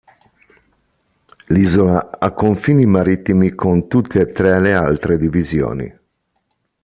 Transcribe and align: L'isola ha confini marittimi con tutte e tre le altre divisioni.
L'isola 1.49 2.09
ha 2.17 2.31
confini 2.31 2.87
marittimi 2.87 3.51
con 3.53 3.87
tutte 3.87 4.19
e 4.19 4.31
tre 4.31 4.59
le 4.59 4.73
altre 4.73 5.15
divisioni. 5.19 5.95